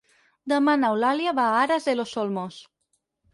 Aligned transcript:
Demà 0.53 0.73
n'Eulàlia 0.83 1.33
va 1.41 1.45
a 1.51 1.59
Aras 1.67 1.85
de 1.91 1.95
los 2.01 2.15
Olmos. 2.23 2.59